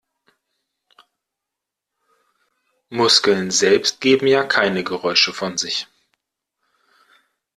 [2.89, 5.87] Muskeln selbst geben ja keine Geräusche von sich.